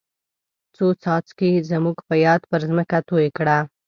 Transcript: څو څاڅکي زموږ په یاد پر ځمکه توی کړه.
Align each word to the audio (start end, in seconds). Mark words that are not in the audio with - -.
څو 0.75 0.85
څاڅکي 1.03 1.49
زموږ 1.71 1.97
په 2.07 2.15
یاد 2.25 2.41
پر 2.51 2.61
ځمکه 2.69 2.97
توی 3.09 3.27
کړه. 3.37 3.57